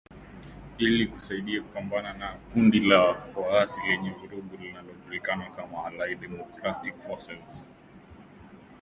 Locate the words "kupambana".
1.61-2.13